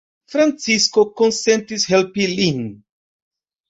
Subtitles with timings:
[0.35, 2.69] Francisko konsentis helpi lin.